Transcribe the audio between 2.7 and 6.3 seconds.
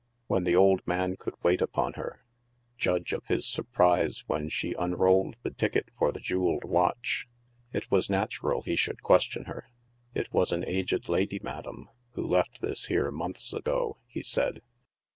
judge ef his surprise when she unrolled the ticket for the